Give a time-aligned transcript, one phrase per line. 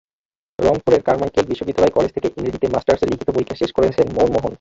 [0.59, 4.49] রংপুরের কারমাইকেল বিশ্ববিদ্যালয় কলেজ থেকে ইংরেজিতে মাস্টার্সের লিখিত পরীক্ষা শেষ করেছেন মনমোহন।